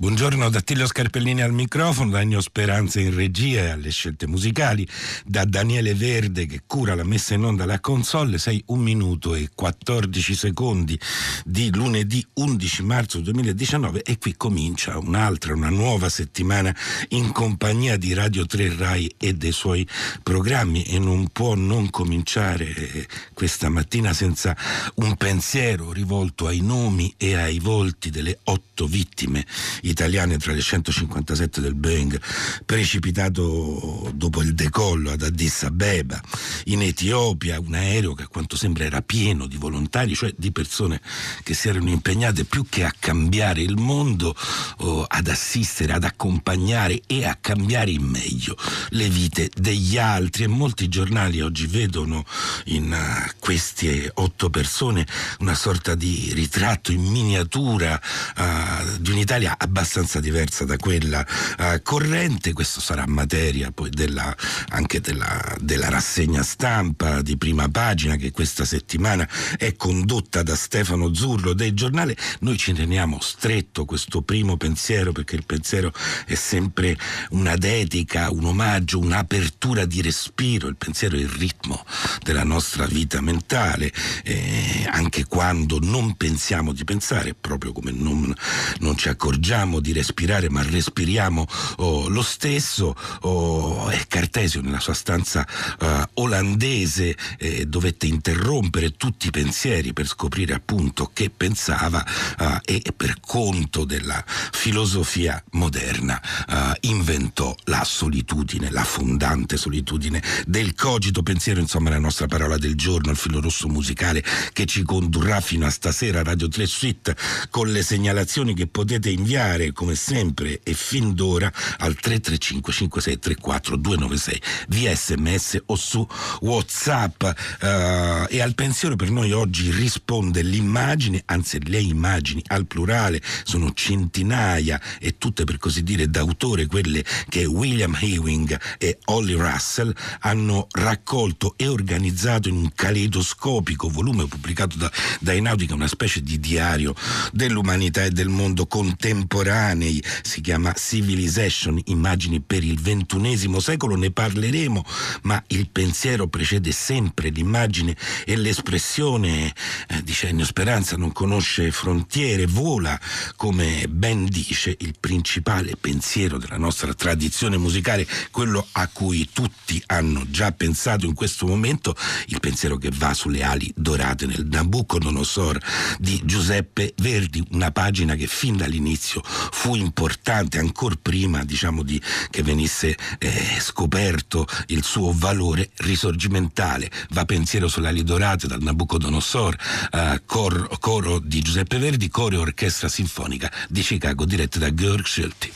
[0.00, 4.88] Buongiorno da Attilio Scarpellini al microfono, da Ennio Speranza in regia e alle scelte musicali,
[5.26, 9.50] da Daniele Verde che cura la messa in onda alla console, 6 1 minuto e
[9.54, 10.98] 14 secondi
[11.44, 16.74] di lunedì 11 marzo 2019 e qui comincia un'altra, una nuova settimana
[17.08, 19.86] in compagnia di Radio 3 Rai e dei suoi
[20.22, 20.82] programmi.
[20.84, 24.56] E non può non cominciare questa mattina senza
[24.94, 29.44] un pensiero rivolto ai nomi e ai volti delle otto vittime
[29.90, 32.20] italiane tra le 157 del Boeing
[32.64, 36.20] precipitato dopo il decollo ad Addis Abeba
[36.66, 41.00] in Etiopia, un aereo che a quanto sembra era pieno di volontari, cioè di persone
[41.42, 44.34] che si erano impegnate più che a cambiare il mondo,
[44.78, 48.56] oh, ad assistere, ad accompagnare e a cambiare in meglio
[48.90, 50.44] le vite degli altri.
[50.44, 52.24] E molti giornali oggi vedono
[52.66, 55.06] in uh, queste otto persone
[55.40, 58.00] una sorta di ritratto in miniatura
[58.36, 61.26] uh, di un'Italia abbastanza abbastanza diversa da quella
[61.58, 64.34] uh, corrente, questo sarà materia poi della,
[64.68, 71.14] anche della, della, rassegna stampa di prima pagina che questa settimana è condotta da Stefano
[71.14, 72.14] Zurlo del giornale.
[72.40, 75.92] Noi ci teniamo stretto questo primo pensiero perché il pensiero
[76.26, 76.96] è sempre
[77.30, 81.84] una dedica, un omaggio, un'apertura di respiro, il pensiero è il ritmo
[82.22, 83.90] della nostra vita mentale,
[84.24, 88.32] eh, anche quando non pensiamo di pensare, proprio come non,
[88.80, 92.94] non ci accorgiamo smettiamo di respirare ma respiriamo oh, lo stesso.
[93.22, 95.46] Oh, è Cartesio nella sua stanza
[95.78, 102.04] uh, olandese eh, dovette interrompere tutti i pensieri per scoprire appunto che pensava
[102.38, 110.74] uh, e per conto della filosofia moderna uh, inventò la solitudine, la fondante solitudine del
[110.74, 115.40] cogito pensiero, insomma la nostra parola del giorno, il filo rosso musicale che ci condurrà
[115.40, 117.16] fino a stasera Radio 3 Suite
[117.50, 123.76] con le segnalazioni che potete inviare chiamare come sempre e fin d'ora al 335 5634
[123.76, 126.06] 296 via sms o su
[126.40, 127.22] whatsapp.
[127.22, 133.72] Uh, e al pensiero per noi oggi risponde l'immagine anzi le immagini al plurale sono
[133.74, 140.66] centinaia e tutte per così dire d'autore quelle che William Ewing e Holly Russell hanno
[140.70, 146.94] raccolto e organizzato in un caleidoscopico volume pubblicato da, da Enautica una specie di diario
[147.32, 154.10] dell'umanità e del mondo contemporaneo contemporanei, si chiama Civilization, immagini per il ventunesimo secolo, ne
[154.10, 154.84] parleremo,
[155.22, 159.52] ma il pensiero precede sempre l'immagine e l'espressione,
[159.88, 162.98] eh, dice Ennio Speranza, non conosce frontiere, vola,
[163.36, 170.24] come ben dice il principale pensiero della nostra tradizione musicale, quello a cui tutti hanno
[170.28, 171.96] già pensato in questo momento,
[172.26, 175.58] il pensiero che va sulle ali dorate nel Nabucodonosor
[175.98, 182.42] di Giuseppe Verdi, una pagina che fin dall'inizio fu importante ancora prima diciamo, di, che
[182.42, 186.90] venisse eh, scoperto il suo valore risorgimentale.
[187.10, 189.56] Va pensiero sulle ali dorate dal Nabucodonosor,
[189.92, 195.04] eh, cor, coro di Giuseppe Verdi, coro e orchestra sinfonica di Chicago dirette da Georg
[195.04, 195.52] Schulti.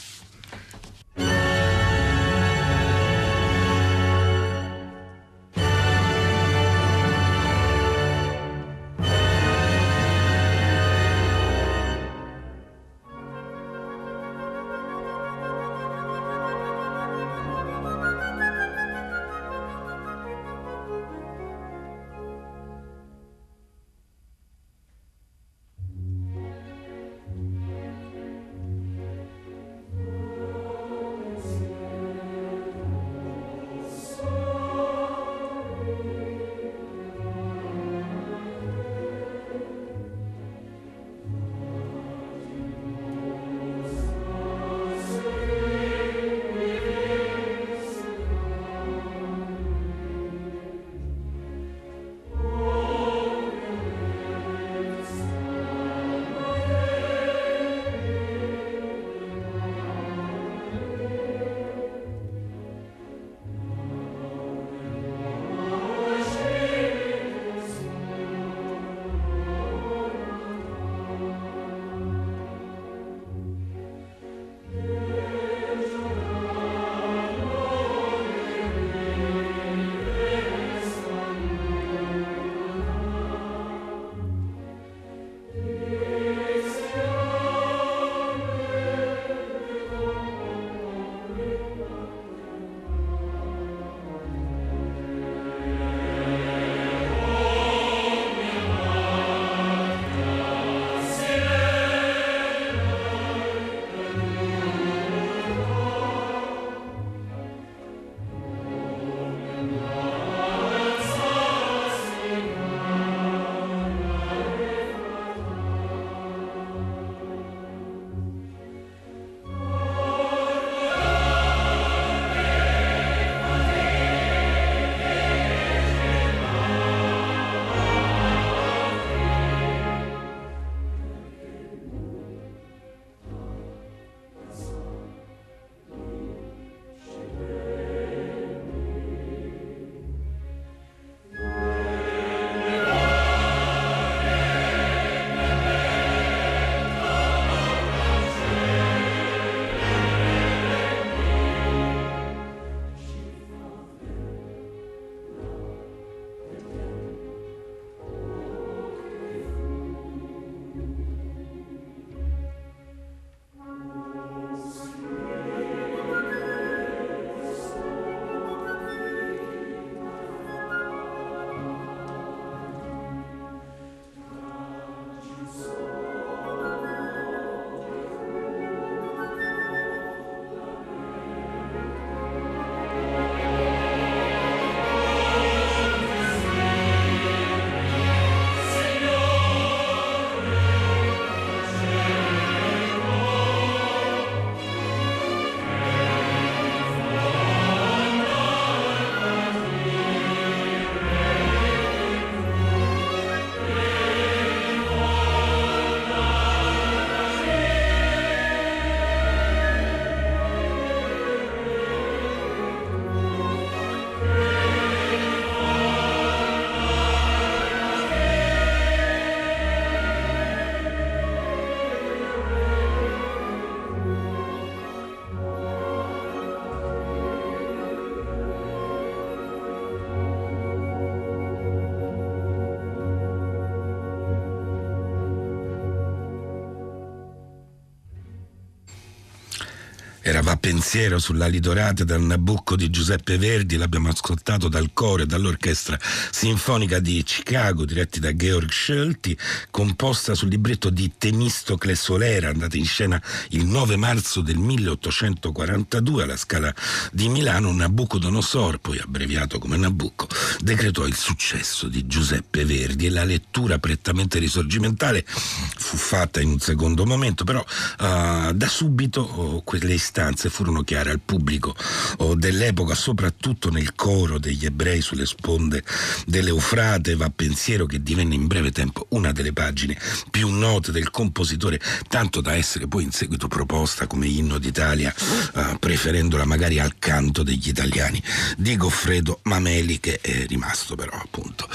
[240.45, 245.27] Era Va pensiero sull'ali dorate dal Nabucco di Giuseppe Verdi, l'abbiamo ascoltato dal coro e
[245.27, 249.37] dall'orchestra sinfonica di Chicago, diretti da Georg Schelti,
[249.71, 253.21] composta sul libretto di Temistocle Solera, andata in scena
[253.51, 256.75] il 9 marzo del 1842 alla Scala
[257.13, 257.71] di Milano.
[257.71, 260.29] Nabucodonosor, poi abbreviato come Nabucco,
[260.61, 266.59] decretò il successo di Giuseppe Verdi e la lettura prettamente risorgimentale fu fatta in un
[266.59, 271.75] secondo momento, però uh, da subito oh, quelle istanze furono chiare al pubblico
[272.19, 275.83] oh, dell'epoca, soprattutto nel coro degli ebrei sulle sponde
[276.27, 279.99] dell'Eufrate, va pensiero che divenne in breve tempo una delle pagine
[280.31, 285.13] più note del compositore, tanto da essere poi in seguito proposta come inno d'Italia,
[285.55, 288.23] uh, preferendola magari al canto degli italiani
[288.57, 291.69] di Goffredo Mameli, che è rimasto però appunto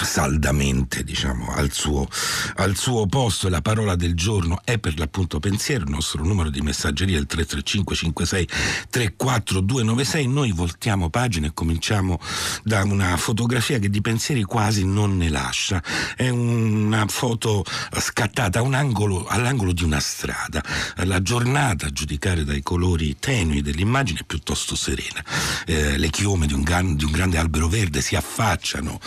[0.00, 2.08] saldamente diciamo, al, suo,
[2.54, 3.50] al suo posto.
[3.50, 7.26] La parola del giorno è per l'appunto pensiero, il nostro numero di messaggeria è il
[7.26, 8.48] 335 56
[8.90, 10.26] 34 296.
[10.28, 12.20] Noi voltiamo pagina e cominciamo
[12.62, 15.82] da una fotografia che di pensieri quasi non ne lascia.
[16.16, 17.64] È una foto
[17.98, 20.62] scattata un angolo, all'angolo di una strada.
[21.04, 25.22] La giornata, a giudicare dai colori tenui dell'immagine, è piuttosto serena.
[25.66, 29.00] Eh, le chiome di un, gran, di un, grande albero verde si affacciano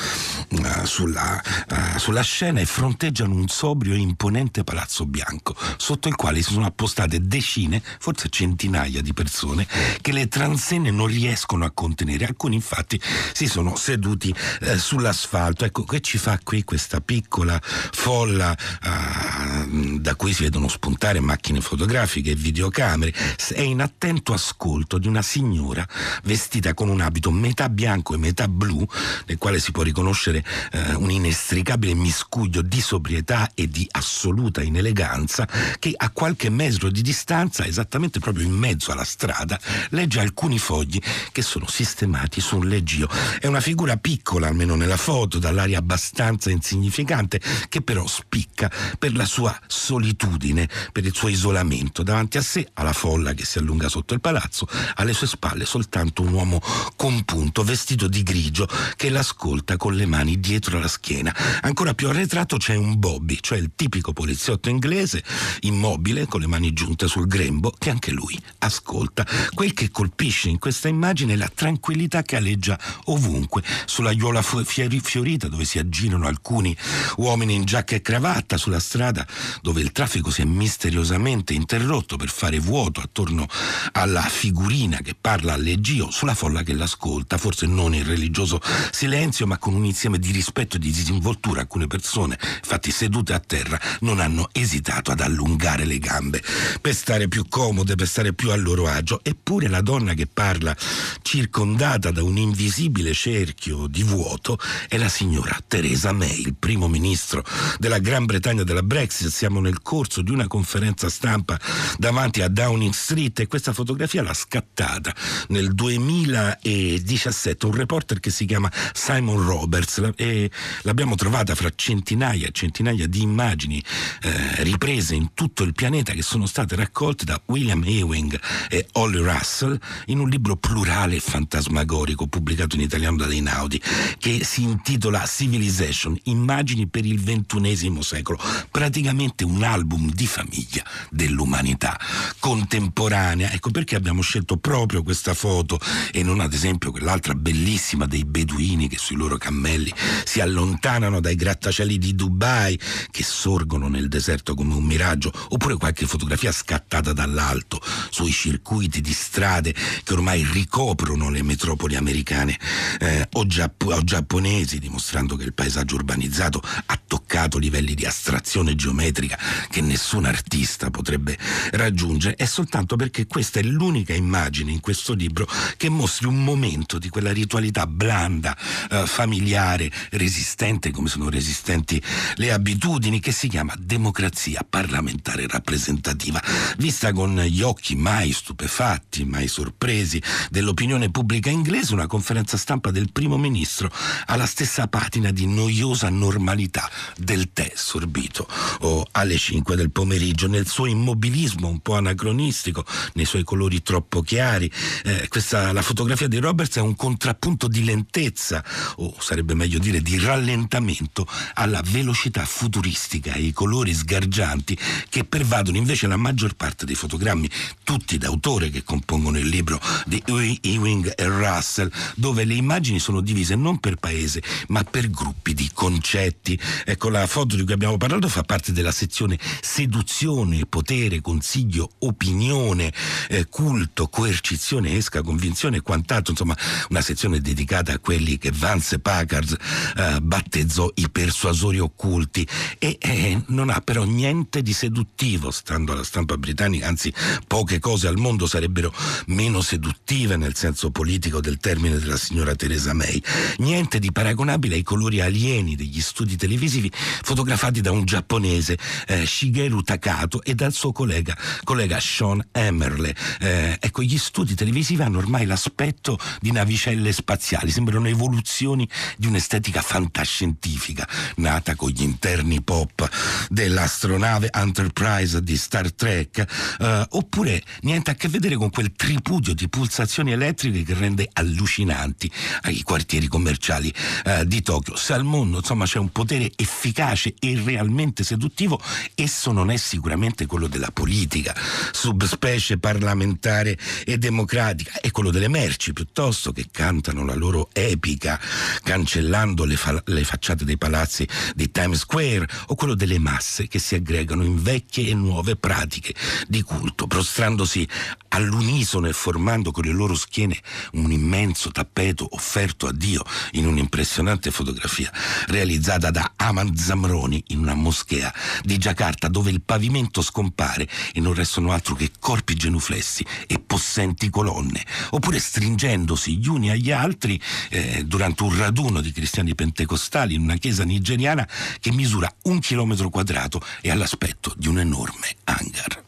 [0.50, 6.16] uh, sulla, uh, sulla scena e fronteggiano un sobrio e imponente palazzo bianco, sotto il
[6.16, 9.68] quale si sono appostate decine, forse centinaia di persone
[10.02, 12.26] che le transenne non riescono a contenere.
[12.26, 13.00] Alcuni infatti
[13.34, 15.66] si sono seduti eh, sull'asfalto.
[15.66, 21.62] Ecco, che ci fa qui questa piccola folla eh, da cui si vedono spuntare macchine
[21.62, 23.14] fotografiche e videocamere.
[23.54, 25.86] È in attento ascolto di una signora
[26.24, 28.86] vestita con un abito metà bianco e metà blu,
[29.26, 35.48] nel quale si può riconoscere eh, un inestricabile miscuglio di sobrietà e di assoluta ineleganza,
[35.80, 41.00] che a qualche metro di distanza, esattamente proprio in mezzo alla strada, legge alcuni fogli
[41.32, 43.10] che sono sistemati su un leggio.
[43.40, 49.26] È una figura piccola, almeno nella foto, dall'aria abbastanza insignificante, che però spicca per la
[49.26, 52.04] sua solitudine, per il suo isolamento.
[52.04, 56.22] Davanti a sé, alla folla che si allunga sotto il palazzo, alle sue spalle soltanto
[56.22, 56.62] un uomo
[56.96, 61.36] compunto, vestito di grigio, che l'ascolta con le mani dietro la schiena.
[61.62, 65.24] Ancora più arretrato c'è un Bobby, cioè il tipico poliziotto inglese,
[65.62, 68.40] immobile, con le mani giunte sul grembo, che anche lui
[68.78, 69.26] ascolta.
[69.54, 75.48] Quel che colpisce in questa immagine è la tranquillità che aleggia ovunque, sulla aiuola fiorita
[75.48, 76.76] dove si aggirano alcuni
[77.18, 79.26] uomini in giacca e cravatta, sulla strada
[79.62, 83.48] dove il traffico si è misteriosamente interrotto per fare vuoto attorno
[83.94, 89.58] alla figurina che parla all'Egio, sulla folla che l'ascolta, forse non in religioso silenzio, ma
[89.58, 91.62] con un insieme di rispetto e di disinvoltura.
[91.62, 96.44] Alcune persone, infatti sedute a terra, non hanno esitato ad allungare le gambe
[96.80, 99.22] per stare più comode, per stare più a loro agio.
[99.24, 100.76] Eppure la donna che parla,
[101.22, 107.44] circondata da un invisibile cerchio di vuoto, è la signora Theresa May, il primo ministro
[107.80, 109.30] della Gran Bretagna della Brexit.
[109.30, 111.58] Siamo nel corso di una conferenza stampa
[111.98, 115.16] davanti a Downing Street e questa fotografia l'ha scattata
[115.50, 122.52] nel 2017 un reporter che si chiama Simon Roberts e l'abbiamo trovata fra centinaia e
[122.52, 123.82] centinaia di immagini
[124.22, 128.40] eh, riprese in tutto il pianeta che sono state raccolte da William Ewing
[128.70, 133.82] e Holly Russell in un libro plurale e fantasmagorico pubblicato in italiano da Einaudi
[134.18, 138.40] che si intitola Civilization, immagini per il ventunesimo secolo,
[138.72, 142.00] praticamente un album di famiglia dell'umanità
[142.40, 143.52] contemporanea.
[143.52, 145.80] Ecco perché abbiamo scelto proprio questa foto
[146.12, 151.36] e non ad esempio quell'altra bellissima dei beduini che sui loro cammelli si allontanano dai
[151.36, 152.80] grattacieli di Dubai
[153.12, 159.14] che sorgono nel deserto come un miraggio, oppure qualche fotografia scattata dall'alto sui circuiti di
[159.14, 162.60] strade che ormai ricoprono le metropoli americane.
[163.00, 168.76] Eh, o, giapp- o giapponesi, dimostrando che il paesaggio urbanizzato ha toccato livelli di astrazione
[168.76, 169.38] geometrica
[169.70, 171.38] che nessun artista potrebbe
[171.72, 177.00] raggiungere, è soltanto perché questa è l'unica immagine in questo libro che mostri un momento
[177.00, 178.56] di quella ritualità blanda,
[178.92, 182.02] eh, familiare, resistente come sono resistenti
[182.36, 186.42] le abitudini, che si chiama democrazia parlamentare rappresentativa,
[186.78, 193.12] vista con gli occhi mai stupefatti, mai sorpresi dell'opinione pubblica inglese, una conferenza stampa del
[193.12, 193.92] primo ministro
[194.26, 198.48] alla stessa patina di noiosa normalità del tè sorbito
[198.82, 204.22] o alle 5 del pomeriggio, nel suo immobilismo un po' anacronistico, nei suoi colori troppo
[204.22, 204.72] chiari.
[205.04, 208.64] Eh, questa, la fotografia di Roberts è un contrappunto di lentezza,
[208.98, 214.78] o sarebbe meglio dire di rallentamento, alla velocità futuristica e ai colori sgargianti
[215.10, 217.50] che pervadono invece la maggior parte dei fotogrammi
[217.84, 223.56] tutti d'autore che compongono il libro di Ewing e Russell, dove le immagini sono divise
[223.56, 226.60] non per paese ma per gruppi di concetti.
[226.86, 232.94] Ecco, la foto di cui abbiamo parlato fa parte della sezione seduzione, potere, consiglio, opinione,
[233.30, 236.58] eh, culto, coercizione, esca, convinzione e quant'altro, insomma
[236.90, 239.58] una sezione dedicata a quelli che Vance Packard
[239.98, 242.48] eh, battezzò i persuasori occulti
[242.80, 247.14] e eh, non ha però niente di seduttivo, stando alla stampa britannica, anzi
[247.48, 248.94] poche al mondo sarebbero
[249.28, 253.22] meno seduttive nel senso politico del termine della signora Teresa May,
[253.58, 259.82] niente di paragonabile ai colori alieni degli studi televisivi fotografati da un giapponese, eh, Shigeru
[259.82, 263.16] Takato, e dal suo collega, collega Sean Emmerle.
[263.40, 268.88] Eh, ecco, gli studi televisivi hanno ormai l'aspetto di navicelle spaziali, sembrano evoluzioni
[269.18, 273.10] di un'estetica fantascientifica, nata con gli interni pop
[273.50, 276.46] dell'astronave Enterprise di Star Trek,
[276.80, 282.32] eh, oppure niente a che vedere con quel tripudio di pulsazioni elettriche che rende allucinanti
[282.68, 283.92] i quartieri commerciali
[284.24, 284.96] eh, di Tokyo.
[284.96, 288.80] Se al mondo insomma c'è un potere efficace e realmente seduttivo,
[289.16, 291.56] esso non è sicuramente quello della politica,
[291.92, 298.40] subspecie parlamentare e democratica, è quello delle merci piuttosto che cantano la loro epica
[298.84, 303.80] cancellando le, fa- le facciate dei palazzi di Times Square o quello delle masse che
[303.80, 306.14] si aggregano in vecchie e nuove pratiche
[306.48, 307.87] di culto, prostrandosi
[308.30, 310.60] all'unisono e formando con le loro schiene
[310.94, 315.12] un immenso tappeto offerto a Dio in un'impressionante fotografia
[315.48, 321.34] realizzata da Aman Zamroni in una moschea di Giacarta dove il pavimento scompare e non
[321.34, 327.40] restano altro che corpi genuflessi e possenti colonne, oppure stringendosi gli uni agli altri
[327.70, 331.48] eh, durante un raduno di cristiani pentecostali in una chiesa nigeriana
[331.80, 336.07] che misura un chilometro quadrato e ha l'aspetto di un enorme hangar.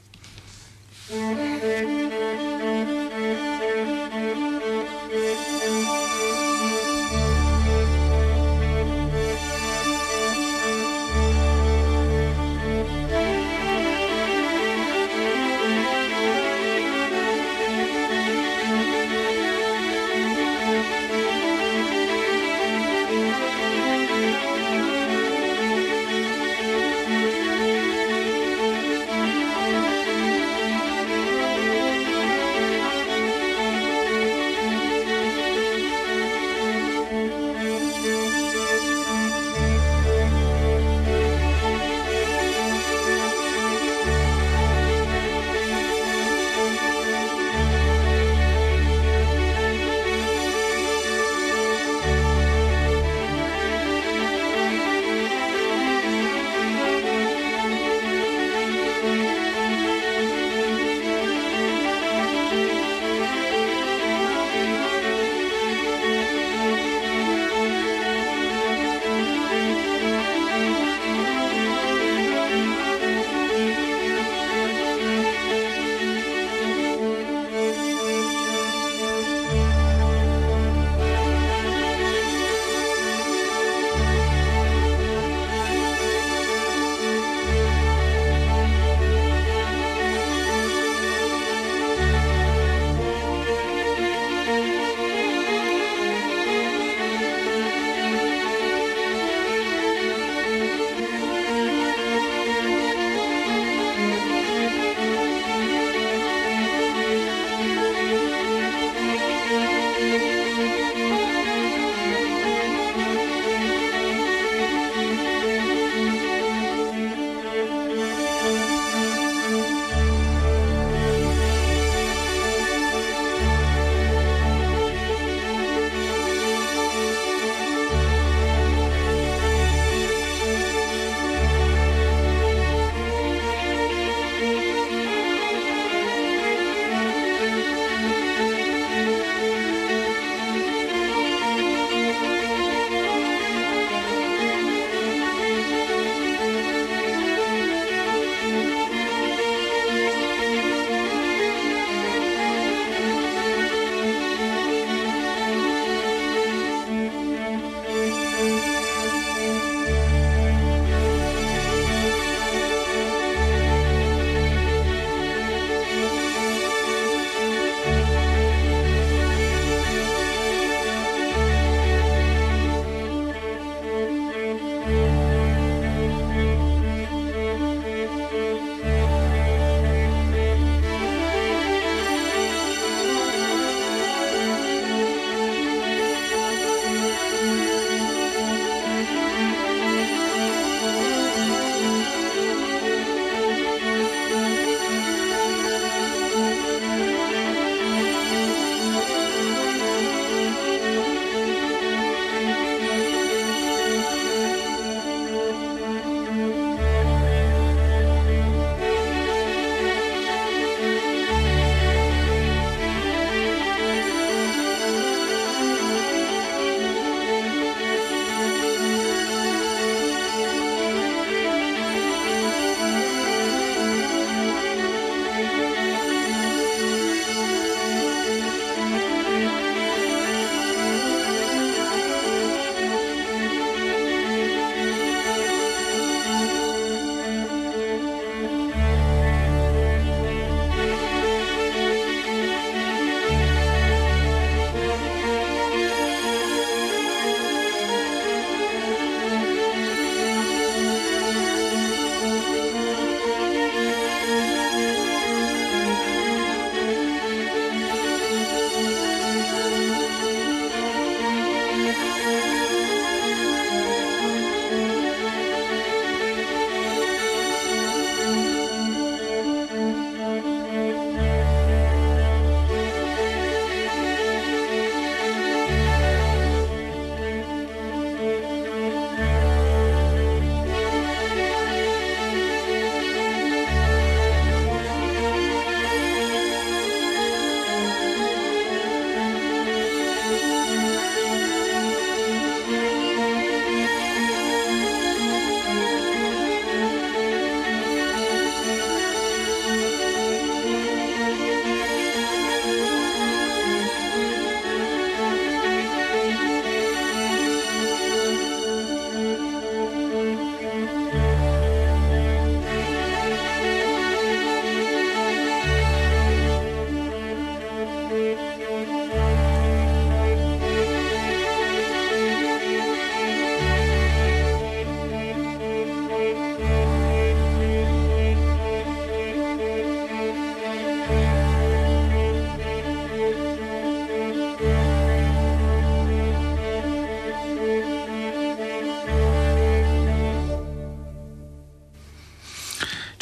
[1.09, 1.98] C'è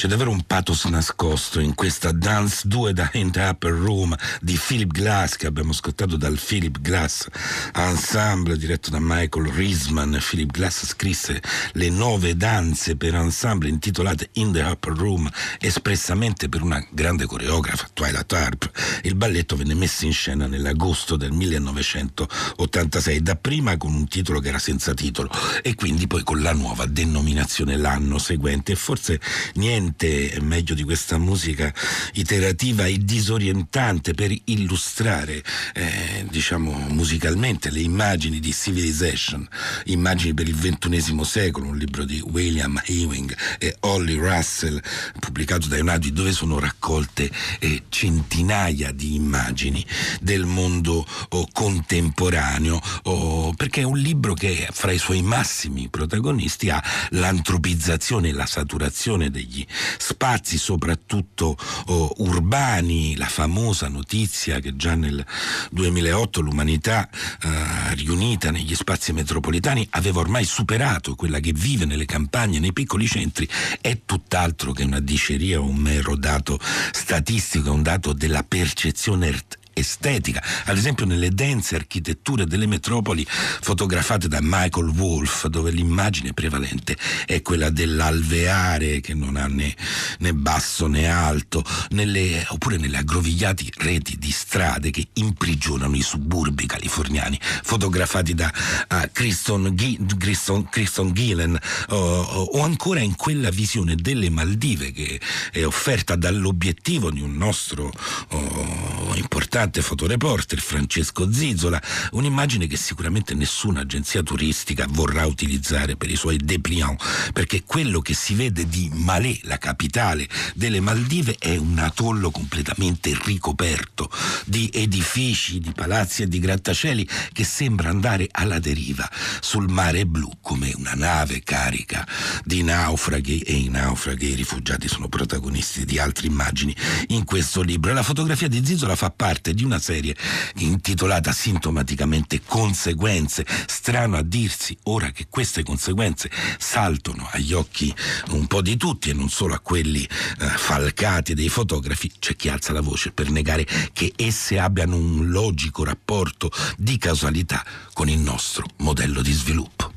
[0.07, 5.35] davvero un pathos nascosto in questa Dance 2 da the Upper Room di Philip Glass
[5.35, 7.27] che abbiamo ascoltato dal Philip Glass
[7.75, 10.19] Ensemble diretto da Michael Riesman.
[10.19, 11.43] Philip Glass scrisse
[11.73, 17.89] le nove danze per ensemble intitolate In the Upper Room espressamente per una grande coreografa,
[17.93, 18.71] Twilight Harp.
[19.03, 24.59] Il balletto venne messo in scena nell'agosto del 1986, dapprima con un titolo che era
[24.59, 25.29] senza titolo
[25.61, 29.21] e quindi poi con la nuova denominazione l'anno seguente e forse
[29.53, 31.71] niente meglio di questa musica
[32.13, 39.47] iterativa e disorientante per illustrare eh, diciamo musicalmente le immagini di Civilization,
[39.86, 44.81] immagini per il ventunesimo secolo, un libro di William Ewing e Holly Russell
[45.19, 47.29] pubblicato da Eunadi dove sono raccolte
[47.60, 49.86] eh, centinaia di immagini
[50.21, 56.69] del mondo oh, contemporaneo oh, perché è un libro che fra i suoi massimi protagonisti
[56.69, 59.65] ha l'antropizzazione e la saturazione degli
[59.97, 60.26] spazi
[60.57, 65.25] soprattutto oh, urbani, la famosa notizia che già nel
[65.71, 72.59] 2008 l'umanità eh, riunita negli spazi metropolitani aveva ormai superato quella che vive nelle campagne,
[72.59, 73.47] nei piccoli centri,
[73.79, 76.59] è tutt'altro che una diceria o un mero dato
[76.91, 79.31] statistico, è un dato della percezione
[79.79, 86.97] estetica, ad esempio nelle dense architetture delle metropoli fotografate da Michael Wolff, dove l'immagine prevalente
[87.25, 89.75] è quella dell'alveare che non ha né,
[90.19, 96.65] né basso né alto, nelle, oppure nelle aggrovigliate reti di strade che imprigionano i suburbi
[96.65, 98.51] californiani, fotografati da
[98.89, 99.75] uh, Kristen,
[100.17, 101.57] Kristen, Gillen,
[101.89, 105.19] o, o ancora in quella visione delle Maldive che
[105.51, 107.91] è offerta dall'obiettivo di un nostro
[108.29, 116.10] oh, importante importante fotoreporter Francesco Zizzola, un'immagine che sicuramente nessuna agenzia turistica vorrà utilizzare per
[116.10, 121.56] i suoi dépliant, perché quello che si vede di Malé, la capitale delle Maldive, è
[121.58, 124.10] un atollo completamente ricoperto
[124.45, 129.10] di edifici, di palazzi e di grattacieli che sembra andare alla deriva
[129.41, 132.08] sul mare blu come una nave carica
[132.43, 136.75] di naufraghi e i naufraghi e i rifugiati sono protagonisti di altre immagini
[137.08, 137.93] in questo libro.
[137.93, 140.15] La fotografia di Zizzola fa parte di una serie
[140.57, 143.43] intitolata sintomaticamente Conseguenze.
[143.65, 147.93] Strano a dirsi ora che queste conseguenze saltano agli occhi
[148.29, 152.49] un po' di tutti e non solo a quelli eh, falcati dei fotografi, c'è chi
[152.49, 158.19] alza la voce per negare che esse abbiano un logico rapporto di causalità con il
[158.19, 159.96] nostro modello di sviluppo.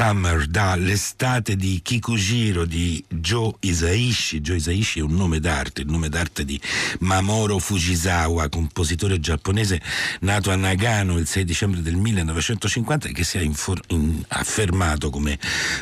[0.00, 4.40] Summer dall'estate di Kikujiro di Joe Isaishi.
[4.40, 6.58] Joe Isaishi è un nome d'arte, il nome d'arte di
[7.00, 9.78] Mamoru Fujisawa, compositore giapponese
[10.20, 15.10] nato a Nagano il 6 dicembre del 1950 e che si è infor- in- affermato
[15.10, 15.38] come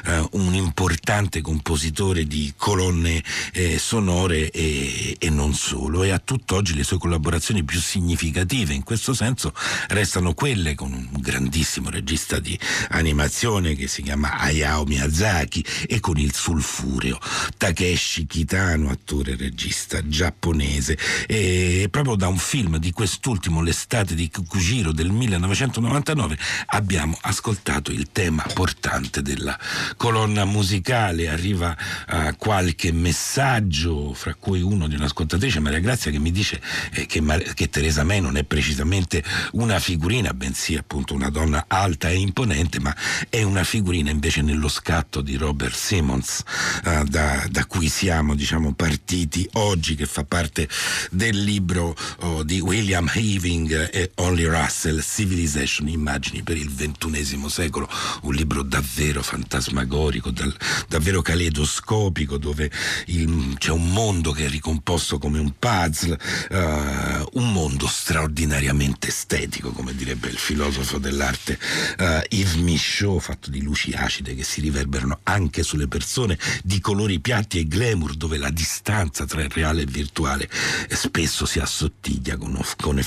[0.07, 6.02] uh, un importante compositore di colonne eh, sonore e, e non solo.
[6.02, 9.54] E a tutt'oggi le sue collaborazioni più significative in questo senso
[9.90, 16.16] restano quelle con un grandissimo regista di animazione che si chiama Hayao Miyazaki e con
[16.16, 17.18] il sulfureo
[17.59, 20.97] Takeshi Kitano, attore e regista giapponese.
[21.27, 28.09] E proprio da un film di quest'ultimo, L'estate di Kukujiro del 1999, abbiamo ascoltato il
[28.11, 29.59] tema portante della
[29.99, 31.29] colonna musicale.
[31.29, 31.77] Arriva
[32.09, 37.21] uh, qualche messaggio, fra cui uno di un'ascoltatrice, Maria Grazia, che mi dice eh, che,
[37.21, 42.16] Mar- che Teresa May non è precisamente una figurina, bensì appunto una donna alta e
[42.16, 42.97] imponente, ma
[43.29, 46.43] è una figurina figurina invece nello scatto di Robert Simmons,
[46.85, 50.69] uh, da, da, cui siamo diciamo, partiti oggi, che fa parte
[51.11, 57.89] del libro oh, di William Having e Only Russell, Civilization, Immagini per il XXI secolo,
[58.23, 60.55] un libro davvero fantasmagorico, dal,
[60.89, 62.71] davvero caleidoscopico, dove
[63.07, 66.19] il, c'è un mondo che è ricomposto come un puzzle,
[66.51, 71.59] uh, un mondo straordinariamente estetico, come direbbe il filosofo dell'arte
[71.99, 77.20] uh, Yves Michaud, fatto di luci acide che si riverberano anche sulle persone, di colori
[77.20, 80.48] piatti e glamour dove la distanza tra il reale e il virtuale
[80.90, 83.03] spesso si assottiglia con, con,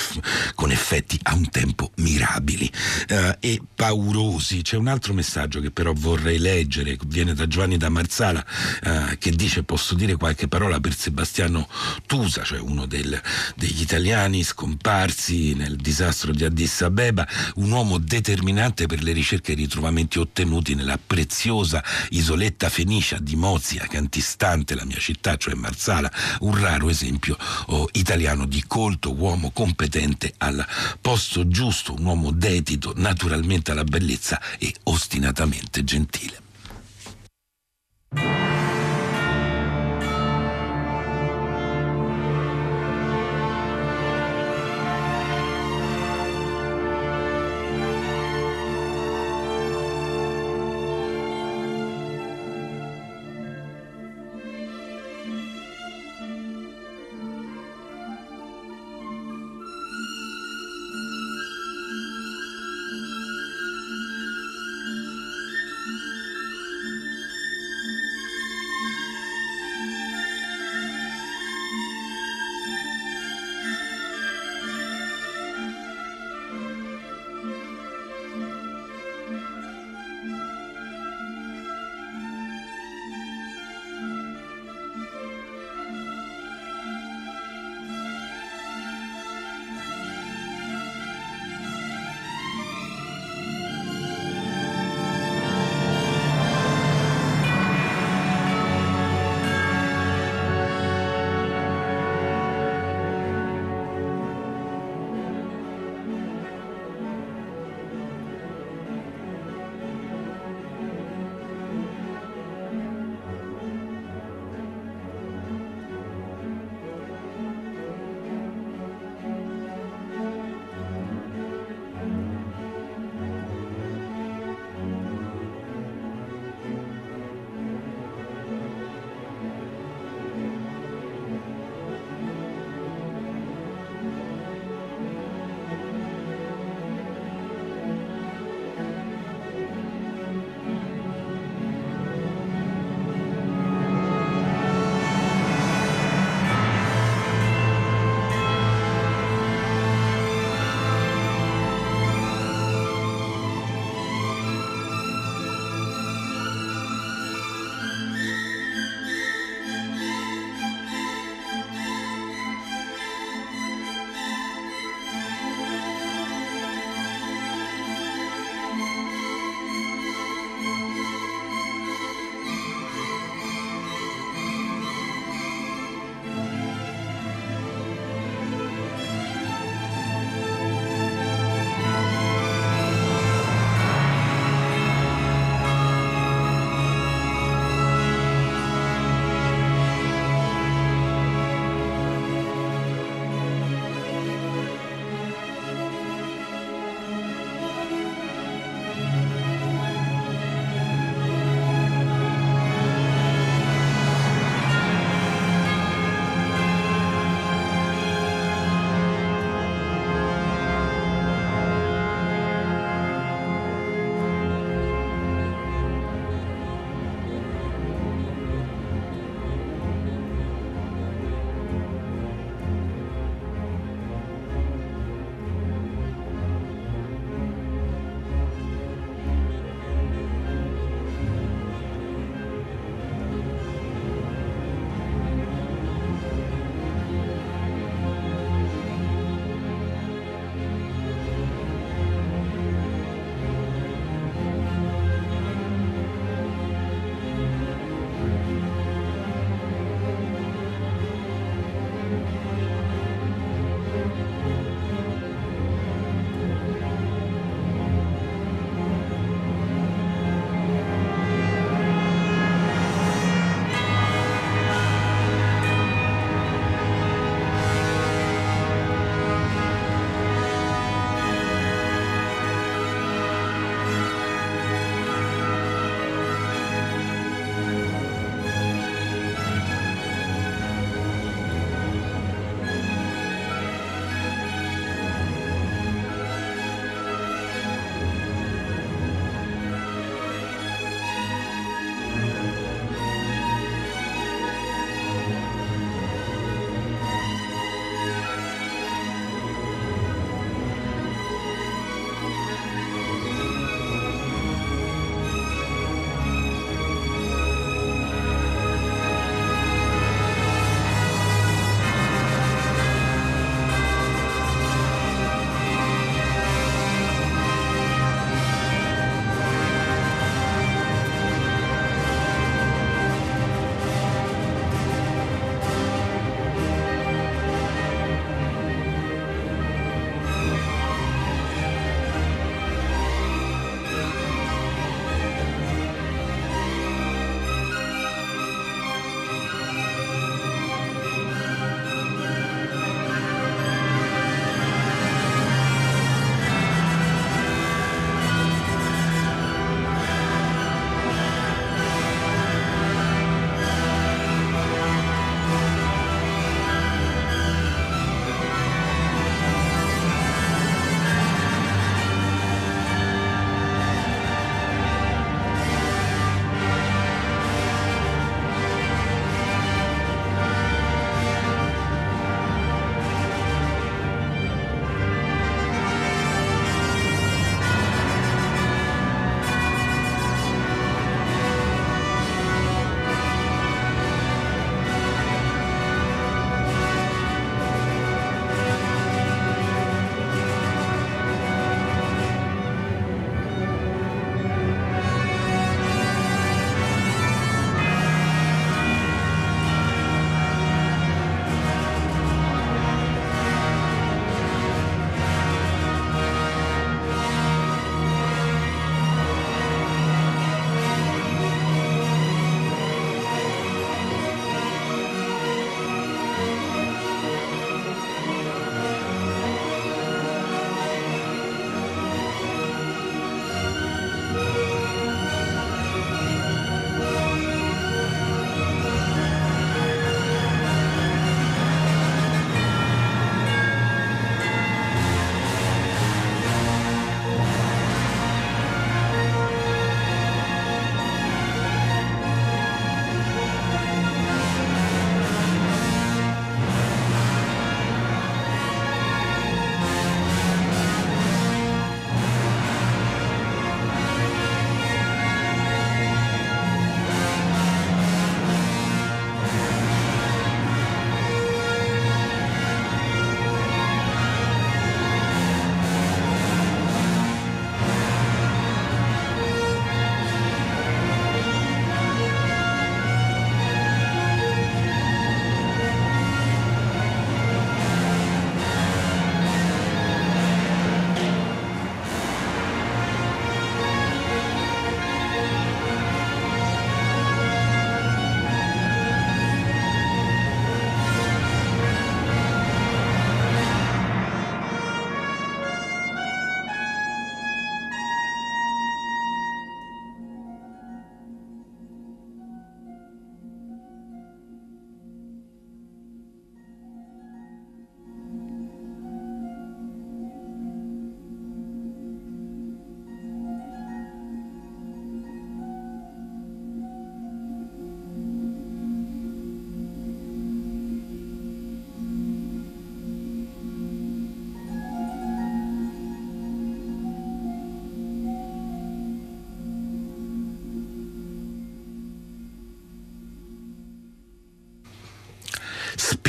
[0.56, 2.72] con effetti a un tempo mirabili
[3.10, 4.62] uh, e paurosi.
[4.62, 8.46] C'è un altro messaggio che però vorrei leggere, viene da Giovanni da Marzala
[8.84, 11.68] uh, che dice posso dire qualche parola per Sebastiano
[12.06, 13.20] Tusa, cioè uno del,
[13.56, 19.56] degli italiani scomparsi nel disastro di Addis Abeba, un uomo determinante per le ricerche e
[19.56, 25.36] i ritrovamenti ottenuti ottenuti nella preziosa isoletta fenicia di Mozia, che antistante la mia città,
[25.38, 30.66] cioè Marsala, un raro esempio oh, italiano di colto, uomo competente al
[31.00, 36.40] posto giusto, un uomo dedito naturalmente alla bellezza e ostinatamente gentile.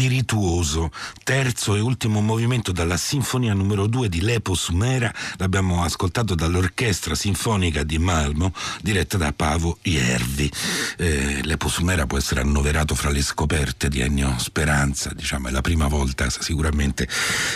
[0.03, 0.91] Spirituoso,
[1.23, 7.85] terzo e ultimo movimento dalla Sinfonia numero 2 di Lepos Mera, l'abbiamo ascoltato dall'Orchestra Sinfonica
[7.85, 10.51] di Malmo, diretta da Pavo Iervi.
[10.99, 15.61] Eh, Lepos Mera può essere annoverato fra le scoperte di Ennio Speranza, diciamo, è la
[15.61, 17.09] prima volta sicuramente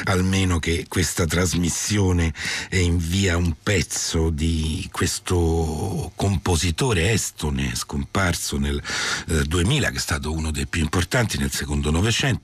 [0.05, 2.33] almeno che questa trasmissione
[2.71, 8.81] invia un pezzo di questo compositore estone scomparso nel
[9.29, 12.35] eh, 2000, che è stato uno dei più importanti nel secondo Novecento,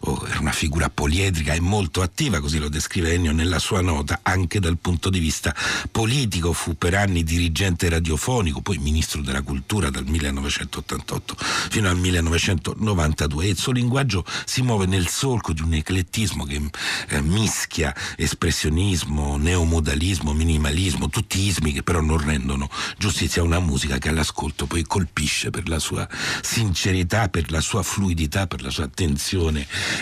[0.00, 4.20] oh, era una figura poliedrica e molto attiva, così lo descrive Ennio nella sua nota,
[4.22, 5.54] anche dal punto di vista
[5.90, 11.36] politico, fu per anni dirigente radiofonico, poi ministro della cultura dal 1988
[11.70, 16.60] fino al 1992 e il suo linguaggio si muove nel solco di un eclettismo che
[17.08, 23.98] eh, mischia espressionismo, neomodalismo, minimalismo, tutti ismi che però non rendono giustizia a una musica
[23.98, 26.08] che all'ascolto poi colpisce per la sua
[26.42, 29.39] sincerità, per la sua fluidità, per la sua attenzione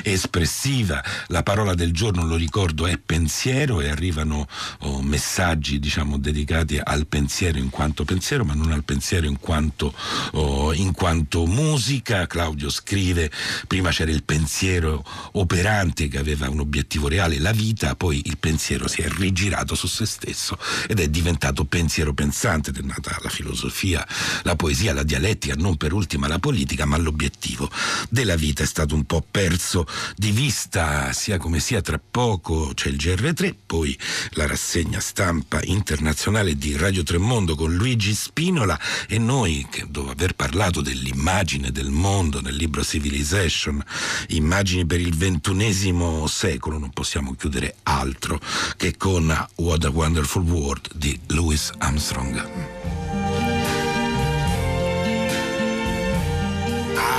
[0.02, 1.02] espressiva.
[1.28, 4.46] La parola del giorno, lo ricordo, è pensiero e arrivano
[4.80, 9.94] oh, messaggi diciamo dedicati al pensiero in quanto pensiero, ma non al pensiero in quanto,
[10.32, 12.26] oh, in quanto musica.
[12.26, 13.30] Claudio scrive,
[13.66, 18.88] prima c'era il pensiero operante che aveva un obiettivo reale, la vita, poi il pensiero
[18.88, 24.06] si è rigirato su se stesso ed è diventato pensiero pensante, è nata la filosofia,
[24.42, 27.70] la poesia, la dialettica, non per ultima la politica, ma l'obiettivo
[28.08, 32.88] della vita è stato un po' perso di vista, sia come sia tra poco c'è
[32.88, 33.96] il GR3, poi
[34.30, 40.34] la rassegna stampa internazionale di Radio Tremondo con Luigi Spinola e noi, che dopo aver
[40.34, 43.82] parlato dell'immagine del mondo nel libro Civilization,
[44.28, 48.40] immagini per il ventunesimo secolo, non possiamo chiudere altro
[48.76, 52.97] che con What a Wonderful World di Louis Armstrong.